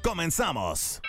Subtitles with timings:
[0.00, 1.00] Comenzamos.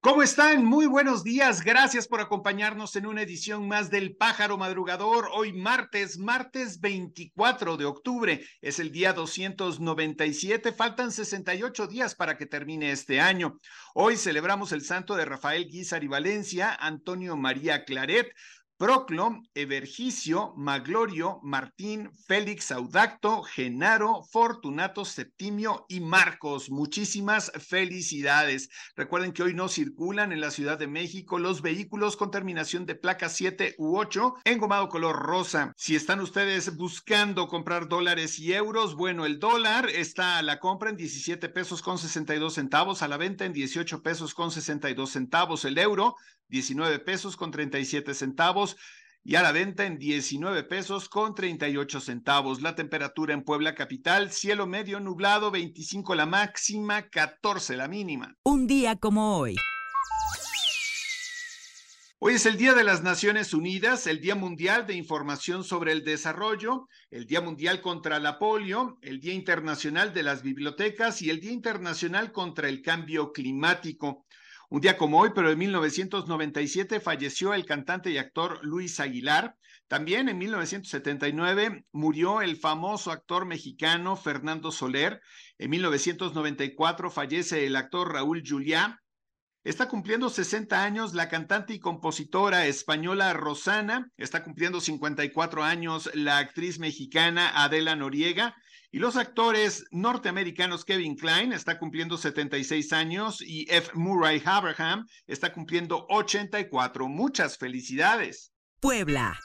[0.00, 0.64] ¿Cómo están?
[0.64, 1.60] Muy buenos días.
[1.60, 5.28] Gracias por acompañarnos en una edición más del Pájaro Madrugador.
[5.34, 8.46] Hoy martes, martes 24 de octubre.
[8.60, 10.70] Es el día 297.
[10.72, 13.58] Faltan 68 días para que termine este año.
[13.92, 18.28] Hoy celebramos el santo de Rafael Guizar y Valencia, Antonio María Claret,
[18.78, 26.70] Proclo, Evergicio, Maglorio, Martín, Félix Audacto, Genaro, Fortunato Septimio y Marcos.
[26.70, 28.68] Muchísimas felicidades.
[28.94, 32.94] Recuerden que hoy no circulan en la Ciudad de México los vehículos con terminación de
[32.94, 35.72] placa 7 u 8 engomado color rosa.
[35.76, 40.90] Si están ustedes buscando comprar dólares y euros, bueno, el dólar está a la compra
[40.90, 45.64] en 17 pesos con 62 centavos, a la venta en 18 pesos con 62 centavos.
[45.64, 46.14] El euro
[46.48, 48.76] 19 pesos con 37 centavos
[49.24, 52.62] y a la venta en 19 pesos con 38 centavos.
[52.62, 58.34] La temperatura en Puebla capital, cielo medio nublado, 25 la máxima, 14 la mínima.
[58.44, 59.56] Un día como hoy.
[62.20, 66.02] Hoy es el Día de las Naciones Unidas, el Día Mundial de Información sobre el
[66.02, 71.38] Desarrollo, el Día Mundial contra la Polio, el Día Internacional de las Bibliotecas y el
[71.38, 74.26] Día Internacional contra el Cambio Climático.
[74.70, 79.56] Un día como hoy, pero en 1997, falleció el cantante y actor Luis Aguilar.
[79.86, 85.22] También en 1979 murió el famoso actor mexicano Fernando Soler.
[85.56, 89.00] En 1994 fallece el actor Raúl Juliá.
[89.64, 94.10] Está cumpliendo 60 años la cantante y compositora española Rosana.
[94.18, 98.54] Está cumpliendo 54 años la actriz mexicana Adela Noriega.
[98.90, 103.90] Y los actores norteamericanos Kevin Klein está cumpliendo 76 años y F.
[103.94, 107.06] Murray Abraham está cumpliendo 84.
[107.06, 108.52] Muchas felicidades.
[108.80, 109.38] Puebla.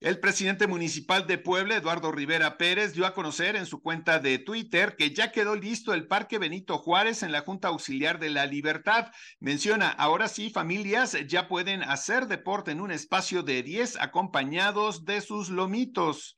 [0.00, 4.38] El presidente municipal de Puebla, Eduardo Rivera Pérez, dio a conocer en su cuenta de
[4.38, 8.46] Twitter que ya quedó listo el Parque Benito Juárez en la Junta Auxiliar de la
[8.46, 9.12] Libertad.
[9.40, 15.20] Menciona, ahora sí, familias ya pueden hacer deporte en un espacio de 10 acompañados de
[15.20, 16.37] sus lomitos.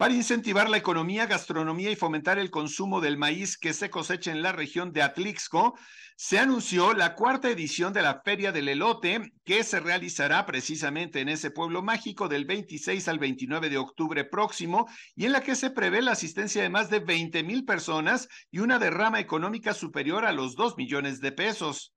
[0.00, 4.40] Para incentivar la economía, gastronomía y fomentar el consumo del maíz que se cosecha en
[4.40, 5.78] la región de Atlixco,
[6.16, 11.28] se anunció la cuarta edición de la Feria del Elote, que se realizará precisamente en
[11.28, 15.68] ese pueblo mágico del 26 al 29 de octubre próximo y en la que se
[15.68, 20.32] prevé la asistencia de más de 20 mil personas y una derrama económica superior a
[20.32, 21.92] los 2 millones de pesos.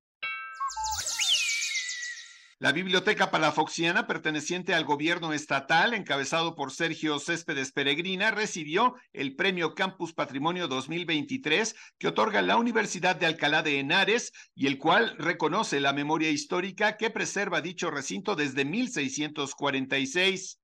[2.64, 9.74] La Biblioteca Palafoxiana, perteneciente al gobierno estatal, encabezado por Sergio Céspedes Peregrina, recibió el Premio
[9.74, 15.78] Campus Patrimonio 2023 que otorga la Universidad de Alcalá de Henares y el cual reconoce
[15.78, 20.58] la memoria histórica que preserva dicho recinto desde 1646.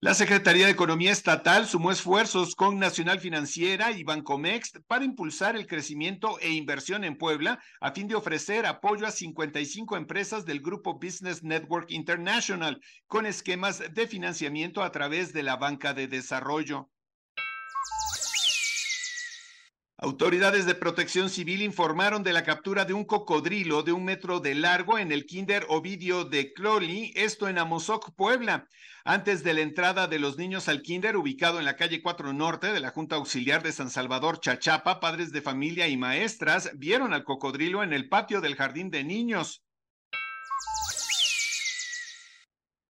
[0.00, 5.66] La Secretaría de Economía Estatal sumó esfuerzos con Nacional Financiera y Bancomex para impulsar el
[5.66, 11.00] crecimiento e inversión en Puebla a fin de ofrecer apoyo a 55 empresas del Grupo
[11.00, 16.88] Business Network International con esquemas de financiamiento a través de la banca de desarrollo.
[20.00, 24.54] Autoridades de protección civil informaron de la captura de un cocodrilo de un metro de
[24.54, 28.68] largo en el Kinder Ovidio de Cloli, esto en Amozoc, Puebla.
[29.04, 32.72] Antes de la entrada de los niños al Kinder, ubicado en la calle 4 Norte
[32.72, 37.24] de la Junta Auxiliar de San Salvador, Chachapa, padres de familia y maestras vieron al
[37.24, 39.64] cocodrilo en el patio del jardín de niños.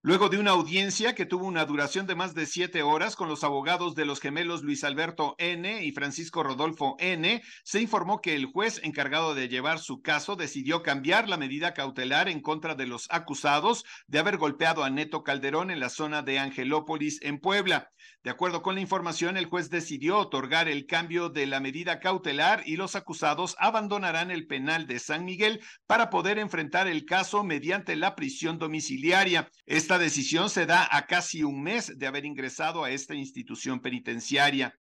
[0.08, 3.44] Luego de una audiencia que tuvo una duración de más de siete horas con los
[3.44, 5.84] abogados de los gemelos Luis Alberto N.
[5.84, 10.83] y Francisco Rodolfo N., se informó que el juez encargado de llevar su caso decidió
[10.83, 15.71] cambiar la medida cautelar en contra de los acusados de haber golpeado a Neto Calderón
[15.71, 17.91] en la zona de Angelópolis, en Puebla.
[18.24, 22.62] De acuerdo con la información, el juez decidió otorgar el cambio de la medida cautelar
[22.65, 27.94] y los acusados abandonarán el penal de San Miguel para poder enfrentar el caso mediante
[27.94, 29.50] la prisión domiciliaria.
[29.66, 34.78] Esta decisión se da a casi un mes de haber ingresado a esta institución penitenciaria.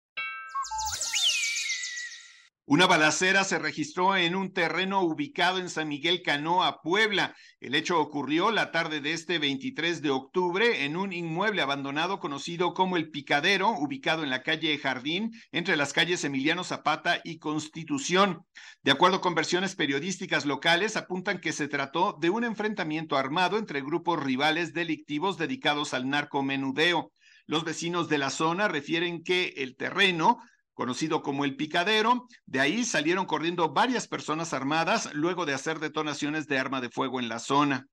[2.67, 7.35] Una balacera se registró en un terreno ubicado en San Miguel Canoa, Puebla.
[7.59, 12.73] El hecho ocurrió la tarde de este 23 de octubre en un inmueble abandonado conocido
[12.73, 18.47] como El Picadero, ubicado en la calle Jardín, entre las calles Emiliano Zapata y Constitución.
[18.81, 23.81] De acuerdo con versiones periodísticas locales, apuntan que se trató de un enfrentamiento armado entre
[23.81, 27.11] grupos rivales delictivos dedicados al narcomenudeo.
[27.45, 30.39] Los vecinos de la zona refieren que el terreno
[30.75, 32.27] conocido como el picadero.
[32.45, 37.19] De ahí salieron corriendo varias personas armadas luego de hacer detonaciones de arma de fuego
[37.19, 37.87] en la zona.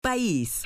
[0.00, 0.62] País.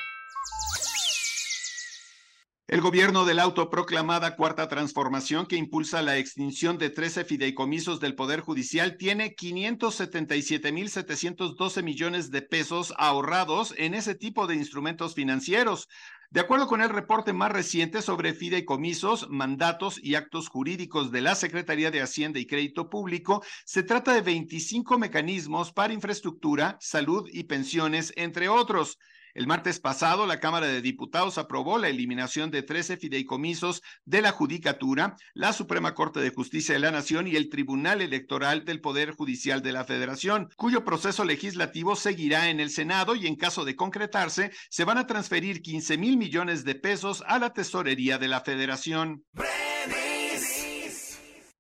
[2.69, 8.17] El gobierno de la autoproclamada Cuarta Transformación, que impulsa la extinción de 13 fideicomisos del
[8.17, 15.87] Poder Judicial, tiene 577.712 millones de pesos ahorrados en ese tipo de instrumentos financieros.
[16.31, 21.37] De acuerdo con el reporte más reciente sobre fideicomisos, mandatos y actos jurídicos de la
[21.37, 27.45] Secretaría de Hacienda y Crédito Público, se trata de 25 mecanismos para infraestructura, salud y
[27.45, 28.99] pensiones, entre otros.
[29.37, 34.33] El martes pasado, la Cámara de Diputados aprobó la eliminación de 13 fideicomisos de la
[34.33, 39.11] Judicatura, la Suprema Corte de Justicia de la Nación y el Tribunal Electoral del Poder
[39.11, 43.77] Judicial de la Federación, cuyo proceso legislativo seguirá en el Senado y en caso de
[43.77, 48.41] concretarse, se van a transferir 15 mil millones de pesos a la tesorería de la
[48.41, 49.23] Federación.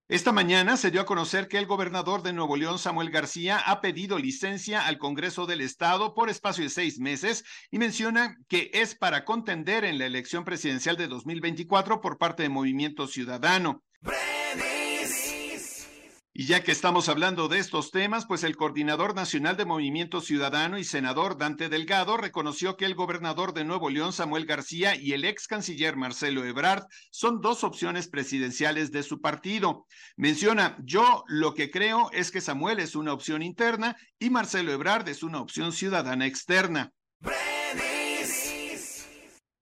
[0.08, 3.81] Esta mañana se dio a conocer que el gobernador de Nuevo León, Samuel García, ha
[3.81, 8.94] pedido licencia al Congreso del Estado por espacio de seis meses y menciona que es
[8.94, 13.82] para contender en la elección presidencial de 2024 por parte de Movimiento Ciudadano.
[16.38, 20.77] Y ya que estamos hablando de estos temas, pues el coordinador nacional de Movimiento Ciudadano
[20.77, 25.25] y senador Dante Delgado reconoció que el gobernador de Nuevo León, Samuel García, y el
[25.25, 29.87] ex canciller Marcelo Ebrard son dos opciones presidenciales de su partido.
[30.19, 35.09] Menciona, yo lo que creo es que Samuel es una opción interna y Marcelo Ebrard
[35.09, 36.93] es una opción ciudadana externa.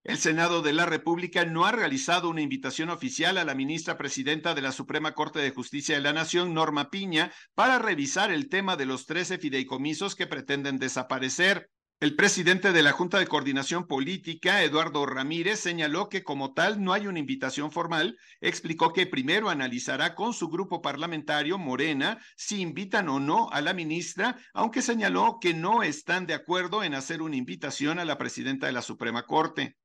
[0.04, 4.54] El Senado de la República no ha realizado una invitación oficial a la ministra presidenta
[4.54, 8.76] de la Suprema Corte de Justicia de la Nación, Norma Piña, para revisar el tema
[8.76, 11.70] de los 13 fideicomisos que pretenden desaparecer.
[12.00, 16.92] El presidente de la Junta de Coordinación Política, Eduardo Ramírez, señaló que como tal no
[16.92, 18.18] hay una invitación formal.
[18.42, 23.72] Explicó que primero analizará con su grupo parlamentario, Morena, si invitan o no a la
[23.72, 28.66] ministra, aunque señaló que no están de acuerdo en hacer una invitación a la presidenta
[28.66, 29.78] de la Suprema Corte.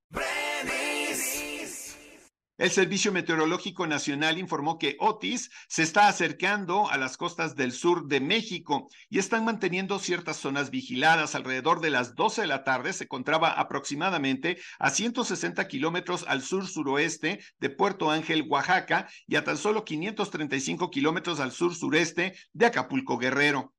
[2.59, 8.09] El Servicio Meteorológico Nacional informó que Otis se está acercando a las costas del sur
[8.09, 11.35] de México y están manteniendo ciertas zonas vigiladas.
[11.35, 17.39] Alrededor de las 12 de la tarde se encontraba aproximadamente a 160 kilómetros al sur-suroeste
[17.59, 23.73] de Puerto Ángel, Oaxaca, y a tan solo 535 kilómetros al sur-sureste de Acapulco, Guerrero.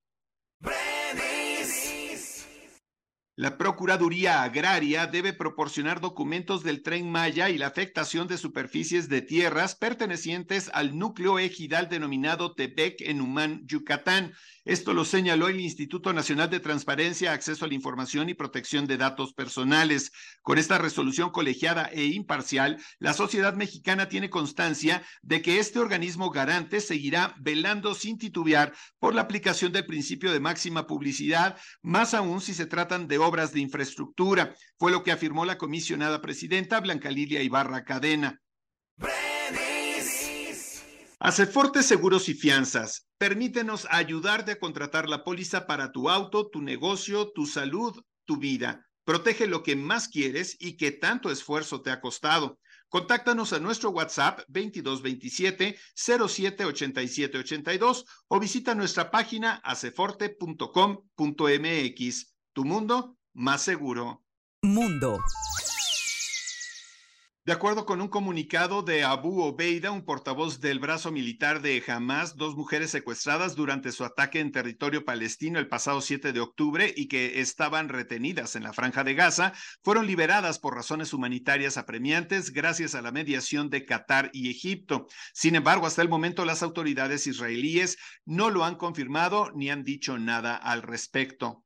[3.41, 9.23] La Procuraduría Agraria debe proporcionar documentos del tren Maya y la afectación de superficies de
[9.23, 14.35] tierras pertenecientes al núcleo ejidal denominado Tepec en Humán, Yucatán.
[14.67, 18.99] Esto lo señaló el Instituto Nacional de Transparencia, Acceso a la Información y Protección de
[18.99, 20.13] Datos Personales.
[20.43, 26.29] Con esta resolución colegiada e imparcial, la sociedad mexicana tiene constancia de que este organismo
[26.29, 32.43] garante seguirá velando sin titubear por la aplicación del principio de máxima publicidad, más aún
[32.43, 34.55] si se tratan de obras de infraestructura.
[34.79, 38.41] Fue lo que afirmó la comisionada presidenta Blanca Lilia Ibarra Cadena.
[41.21, 43.07] Aceforte Seguros y Fianzas.
[43.19, 48.87] Permítenos ayudarte a contratar la póliza para tu auto, tu negocio, tu salud, tu vida.
[49.05, 52.59] Protege lo que más quieres y que tanto esfuerzo te ha costado.
[52.89, 62.35] Contáctanos a nuestro WhatsApp 2227 078782 o visita nuestra página aceforte.com.mx.
[62.53, 64.23] Tu mundo más seguro.
[64.63, 65.19] Mundo.
[67.47, 72.37] De acuerdo con un comunicado de Abu Obeida, un portavoz del brazo militar de Hamas,
[72.37, 77.09] dos mujeres secuestradas durante su ataque en territorio palestino el pasado 7 de octubre y
[77.09, 82.95] que estaban retenidas en la franja de Gaza, fueron liberadas por razones humanitarias apremiantes gracias
[82.95, 85.07] a la mediación de Qatar y Egipto.
[85.33, 87.97] Sin embargo, hasta el momento las autoridades israelíes
[88.27, 91.65] no lo han confirmado ni han dicho nada al respecto.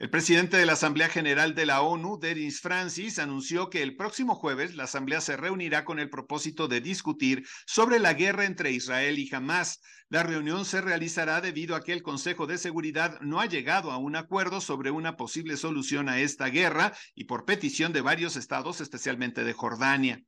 [0.00, 4.34] El presidente de la Asamblea General de la ONU, Denis Francis, anunció que el próximo
[4.34, 9.20] jueves la Asamblea se reunirá con el propósito de discutir sobre la guerra entre Israel
[9.20, 9.80] y Hamas.
[10.08, 13.98] La reunión se realizará debido a que el Consejo de Seguridad no ha llegado a
[13.98, 18.80] un acuerdo sobre una posible solución a esta guerra y por petición de varios estados,
[18.80, 20.24] especialmente de Jordania.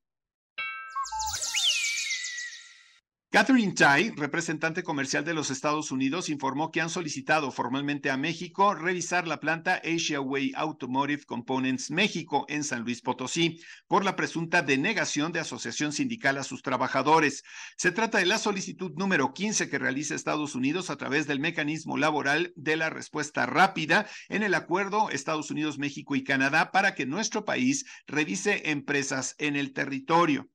[3.36, 8.74] Catherine Tai, representante comercial de los Estados Unidos, informó que han solicitado formalmente a México
[8.74, 14.62] revisar la planta Asia Way Automotive Components México en San Luis Potosí por la presunta
[14.62, 17.42] denegación de asociación sindical a sus trabajadores.
[17.76, 21.98] Se trata de la solicitud número 15 que realiza Estados Unidos a través del mecanismo
[21.98, 27.04] laboral de la respuesta rápida en el acuerdo Estados Unidos, México y Canadá para que
[27.04, 30.48] nuestro país revise empresas en el territorio.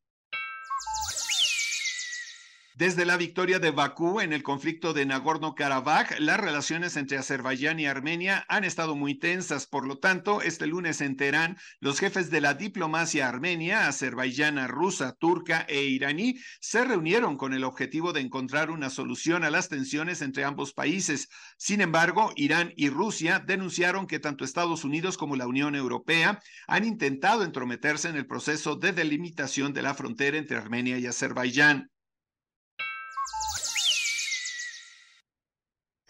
[2.75, 7.85] Desde la victoria de Bakú en el conflicto de Nagorno-Karabaj, las relaciones entre Azerbaiyán y
[7.85, 9.67] Armenia han estado muy tensas.
[9.67, 15.11] Por lo tanto, este lunes en Teherán, los jefes de la diplomacia armenia, azerbaiyana, rusa,
[15.19, 20.21] turca e iraní se reunieron con el objetivo de encontrar una solución a las tensiones
[20.21, 21.27] entre ambos países.
[21.57, 26.85] Sin embargo, Irán y Rusia denunciaron que tanto Estados Unidos como la Unión Europea han
[26.85, 31.91] intentado entrometerse en el proceso de delimitación de la frontera entre Armenia y Azerbaiyán.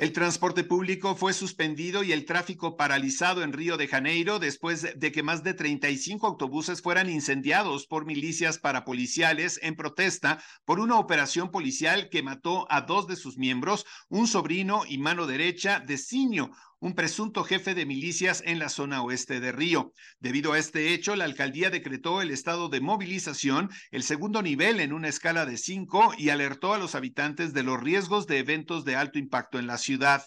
[0.02, 5.12] El transporte público fue suspendido y el tráfico paralizado en Río de Janeiro después de
[5.12, 11.52] que más de 35 autobuses fueran incendiados por milicias parapoliciales en protesta por una operación
[11.52, 16.50] policial que mató a dos de sus miembros, un sobrino y mano derecha de Ciño,
[16.82, 19.94] un presunto jefe de milicias en la zona oeste de Río.
[20.20, 24.92] Debido a este hecho, la alcaldía decretó el estado de movilización, el segundo nivel en
[24.92, 28.96] una escala de cinco, y alertó a los habitantes de los riesgos de eventos de
[28.96, 30.24] alto impacto en la ciudad.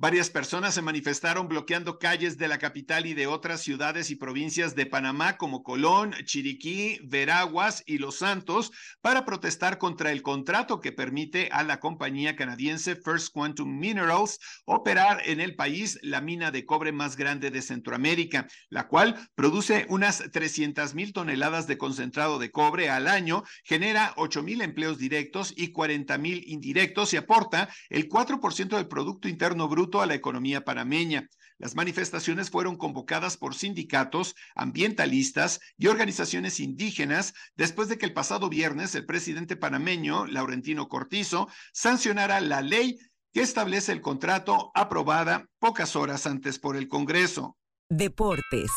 [0.00, 4.76] Varias personas se manifestaron bloqueando calles de la capital y de otras ciudades y provincias
[4.76, 10.92] de Panamá como Colón, Chiriquí, Veraguas y Los Santos para protestar contra el contrato que
[10.92, 16.64] permite a la compañía canadiense First Quantum Minerals operar en el país la mina de
[16.64, 22.52] cobre más grande de Centroamérica, la cual produce unas 300 mil toneladas de concentrado de
[22.52, 28.08] cobre al año, genera 8 mil empleos directos y 40 mil indirectos y aporta el
[28.08, 31.28] 4% del Producto Interno Bruto a la economía panameña.
[31.58, 38.48] Las manifestaciones fueron convocadas por sindicatos, ambientalistas y organizaciones indígenas después de que el pasado
[38.48, 42.98] viernes el presidente panameño, Laurentino Cortizo, sancionara la ley
[43.32, 47.56] que establece el contrato aprobada pocas horas antes por el Congreso.
[47.90, 48.70] Deportes.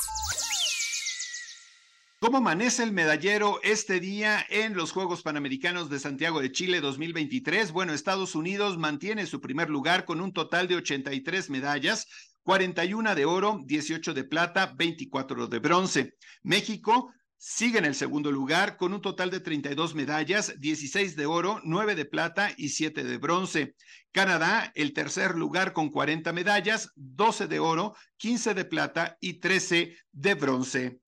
[2.24, 7.72] ¿Cómo amanece el medallero este día en los Juegos Panamericanos de Santiago de Chile 2023?
[7.72, 12.06] Bueno, Estados Unidos mantiene su primer lugar con un total de 83 medallas,
[12.44, 16.14] 41 de oro, 18 de plata, 24 de bronce.
[16.44, 21.60] México sigue en el segundo lugar con un total de 32 medallas, 16 de oro,
[21.64, 23.74] 9 de plata y 7 de bronce.
[24.12, 29.98] Canadá, el tercer lugar con 40 medallas, 12 de oro, 15 de plata y 13
[30.12, 31.00] de bronce.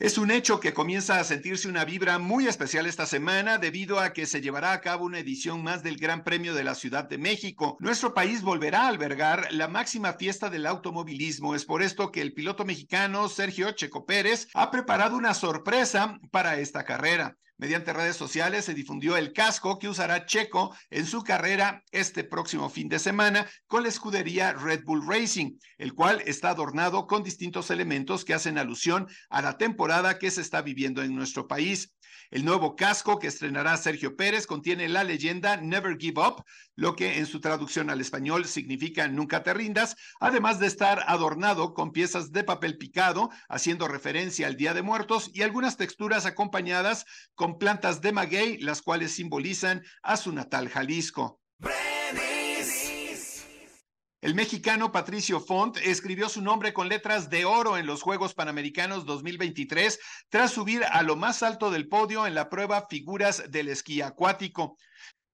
[0.00, 4.12] Es un hecho que comienza a sentirse una vibra muy especial esta semana debido a
[4.12, 7.16] que se llevará a cabo una edición más del Gran Premio de la Ciudad de
[7.16, 7.76] México.
[7.78, 11.54] Nuestro país volverá a albergar la máxima fiesta del automovilismo.
[11.54, 16.58] Es por esto que el piloto mexicano Sergio Checo Pérez ha preparado una sorpresa para
[16.58, 17.36] esta carrera.
[17.56, 22.68] Mediante redes sociales se difundió el casco que usará Checo en su carrera este próximo
[22.68, 27.70] fin de semana con la escudería Red Bull Racing, el cual está adornado con distintos
[27.70, 31.94] elementos que hacen alusión a la temporada que se está viviendo en nuestro país.
[32.34, 36.42] El nuevo casco que estrenará Sergio Pérez contiene la leyenda Never Give Up,
[36.74, 41.74] lo que en su traducción al español significa nunca te rindas, además de estar adornado
[41.74, 47.06] con piezas de papel picado, haciendo referencia al Día de Muertos y algunas texturas acompañadas
[47.36, 51.43] con plantas de maguey, las cuales simbolizan a su natal Jalisco.
[54.24, 59.04] El mexicano Patricio Font escribió su nombre con letras de oro en los Juegos Panamericanos
[59.04, 60.00] 2023
[60.30, 64.78] tras subir a lo más alto del podio en la prueba figuras del esquí acuático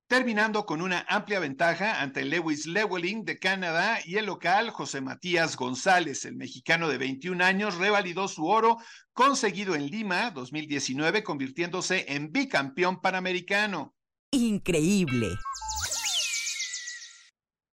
[0.08, 5.56] terminando con una amplia ventaja ante Lewis Lewelling de Canadá y el local José Matías
[5.56, 6.24] González.
[6.24, 8.78] El mexicano de 21 años revalidó su oro
[9.12, 13.94] conseguido en Lima 2019, convirtiéndose en bicampeón panamericano.
[14.32, 15.28] Increíble.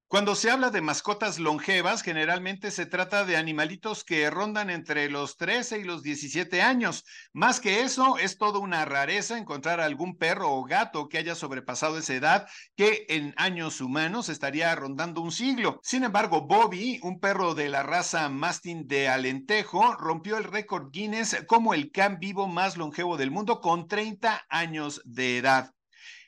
[0.10, 5.36] Cuando se habla de mascotas longevas, generalmente se trata de animalitos que rondan entre los
[5.36, 7.04] 13 y los 17 años.
[7.34, 11.98] Más que eso, es toda una rareza encontrar algún perro o gato que haya sobrepasado
[11.98, 12.48] esa edad,
[12.78, 15.82] que en años humanos estaría rondando un siglo.
[15.84, 21.44] Sin embargo, Bobby, un perro de la raza Mastin de Alentejo, rompió el récord Guinness
[21.48, 25.74] como el can vivo más longevo del mundo con 30 años de edad.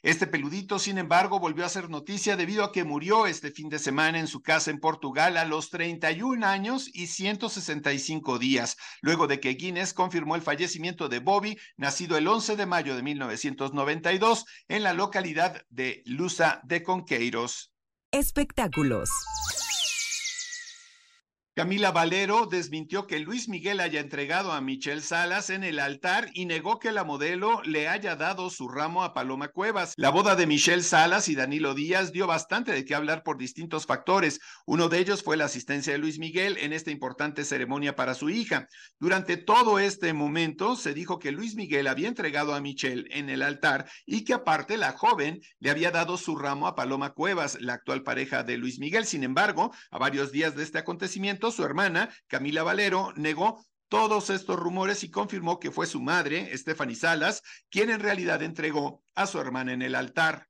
[0.01, 3.79] Este peludito, sin embargo, volvió a ser noticia debido a que murió este fin de
[3.79, 9.39] semana en su casa en Portugal a los 31 años y 165 días, luego de
[9.39, 14.83] que Guinness confirmó el fallecimiento de Bobby, nacido el 11 de mayo de 1992 en
[14.83, 17.73] la localidad de Lusa de Conqueiros.
[18.11, 19.09] Espectáculos.
[21.59, 26.45] Camila Valero desmintió que Luis Miguel haya entregado a Michelle Salas en el altar y
[26.45, 29.93] negó que la modelo le haya dado su ramo a Paloma Cuevas.
[29.97, 33.85] La boda de Michelle Salas y Danilo Díaz dio bastante de qué hablar por distintos
[33.85, 34.39] factores.
[34.65, 38.29] Uno de ellos fue la asistencia de Luis Miguel en esta importante ceremonia para su
[38.29, 38.69] hija.
[38.97, 43.41] Durante todo este momento se dijo que Luis Miguel había entregado a Michelle en el
[43.41, 47.73] altar y que aparte la joven le había dado su ramo a Paloma Cuevas, la
[47.73, 49.05] actual pareja de Luis Miguel.
[49.05, 54.59] Sin embargo, a varios días de este acontecimiento, su hermana, Camila Valero, negó todos estos
[54.59, 59.39] rumores y confirmó que fue su madre, Stephanie Salas, quien en realidad entregó a su
[59.39, 60.48] hermana en el altar.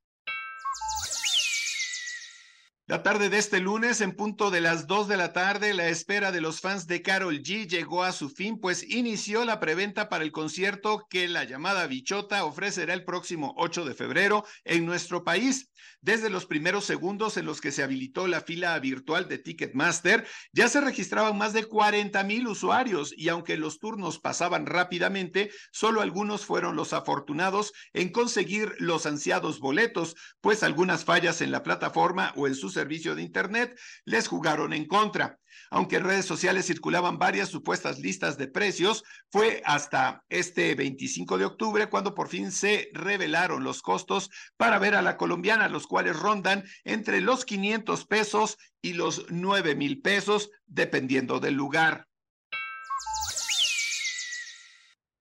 [2.90, 6.32] La tarde de este lunes, en punto de las 2 de la tarde, la espera
[6.32, 10.24] de los fans de Carol G llegó a su fin, pues inició la preventa para
[10.24, 15.70] el concierto que la llamada Bichota ofrecerá el próximo 8 de febrero en nuestro país.
[16.02, 20.68] Desde los primeros segundos en los que se habilitó la fila virtual de Ticketmaster, ya
[20.68, 26.46] se registraban más de 40 mil usuarios y aunque los turnos pasaban rápidamente, solo algunos
[26.46, 32.46] fueron los afortunados en conseguir los ansiados boletos, pues algunas fallas en la plataforma o
[32.46, 35.38] en sus servicio de Internet les jugaron en contra.
[35.70, 41.44] Aunque en redes sociales circulaban varias supuestas listas de precios, fue hasta este 25 de
[41.44, 46.18] octubre cuando por fin se revelaron los costos para ver a la colombiana, los cuales
[46.18, 52.09] rondan entre los 500 pesos y los 9 mil pesos, dependiendo del lugar.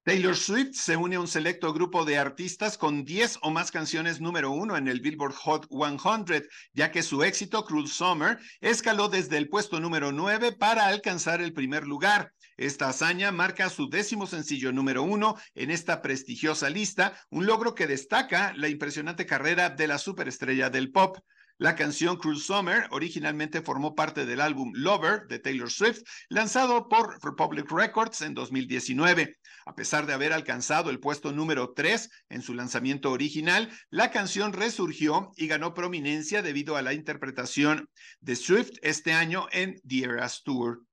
[0.09, 4.19] Taylor Swift se une a un selecto grupo de artistas con 10 o más canciones
[4.19, 9.37] número uno en el Billboard Hot 100, ya que su éxito, Cruel Summer, escaló desde
[9.37, 12.33] el puesto número 9 para alcanzar el primer lugar.
[12.57, 17.85] Esta hazaña marca su décimo sencillo número uno en esta prestigiosa lista, un logro que
[17.85, 21.19] destaca la impresionante carrera de la superestrella del pop.
[21.61, 27.21] La canción Cruel Summer originalmente formó parte del álbum Lover de Taylor Swift, lanzado por
[27.21, 29.37] Republic Records en 2019.
[29.65, 34.53] A pesar de haber alcanzado el puesto número 3 en su lanzamiento original, la canción
[34.53, 37.89] resurgió y ganó prominencia debido a la interpretación
[38.21, 40.85] de Swift este año en The Eras Tour.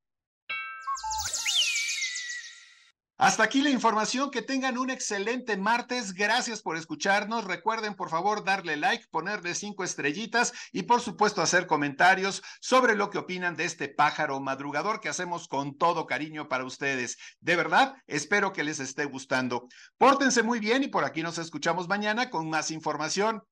[3.18, 4.30] Hasta aquí la información.
[4.30, 6.12] Que tengan un excelente martes.
[6.12, 7.44] Gracias por escucharnos.
[7.44, 13.10] Recuerden, por favor, darle like, ponerle cinco estrellitas y, por supuesto, hacer comentarios sobre lo
[13.10, 17.16] que opinan de este pájaro madrugador que hacemos con todo cariño para ustedes.
[17.40, 19.68] De verdad, espero que les esté gustando.
[19.98, 23.42] Pórtense muy bien y por aquí nos escuchamos mañana con más información.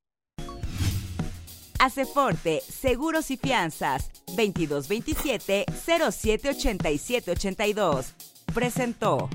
[1.78, 8.14] Aceforte, Seguros y Fianzas, 2227 078782.
[8.54, 9.28] Presentó.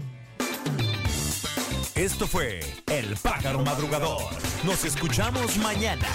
[1.99, 4.31] Esto fue El Pájaro Madrugador.
[4.63, 6.07] Nos escuchamos mañana.